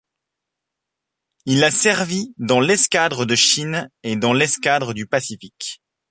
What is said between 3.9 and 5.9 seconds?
et dans l'Escadre du Pacifique.